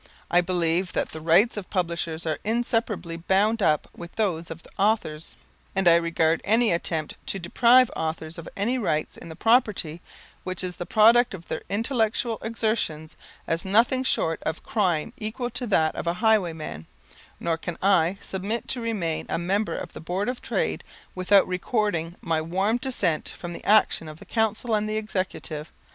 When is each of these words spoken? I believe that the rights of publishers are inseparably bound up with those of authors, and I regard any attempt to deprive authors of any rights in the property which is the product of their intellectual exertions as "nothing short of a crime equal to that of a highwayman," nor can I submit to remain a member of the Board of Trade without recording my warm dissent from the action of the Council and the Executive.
I 0.31 0.41
believe 0.41 0.93
that 0.93 1.09
the 1.09 1.21
rights 1.21 1.57
of 1.57 1.69
publishers 1.69 2.25
are 2.25 2.39
inseparably 2.43 3.17
bound 3.17 3.61
up 3.61 3.87
with 3.95 4.15
those 4.15 4.49
of 4.49 4.65
authors, 4.79 5.37
and 5.75 5.87
I 5.87 5.93
regard 5.97 6.41
any 6.43 6.71
attempt 6.71 7.13
to 7.27 7.37
deprive 7.37 7.91
authors 7.95 8.39
of 8.39 8.49
any 8.57 8.79
rights 8.79 9.15
in 9.15 9.29
the 9.29 9.35
property 9.35 10.01
which 10.43 10.63
is 10.63 10.77
the 10.77 10.87
product 10.87 11.35
of 11.35 11.47
their 11.49 11.61
intellectual 11.69 12.39
exertions 12.41 13.15
as 13.45 13.63
"nothing 13.63 14.03
short 14.03 14.41
of 14.41 14.57
a 14.57 14.61
crime 14.61 15.13
equal 15.19 15.51
to 15.51 15.67
that 15.67 15.93
of 15.93 16.07
a 16.07 16.13
highwayman," 16.15 16.87
nor 17.39 17.55
can 17.55 17.77
I 17.79 18.17
submit 18.23 18.67
to 18.69 18.81
remain 18.81 19.27
a 19.29 19.37
member 19.37 19.77
of 19.77 19.93
the 19.93 20.01
Board 20.01 20.29
of 20.29 20.41
Trade 20.41 20.83
without 21.13 21.47
recording 21.47 22.15
my 22.21 22.41
warm 22.41 22.77
dissent 22.77 23.29
from 23.29 23.53
the 23.53 23.63
action 23.65 24.07
of 24.07 24.17
the 24.17 24.25
Council 24.25 24.73
and 24.73 24.89
the 24.89 24.97
Executive. 24.97 25.71